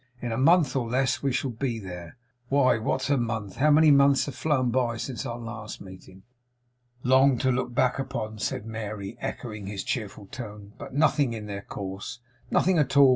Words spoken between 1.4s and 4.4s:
be there. Why, what's a month! How many months have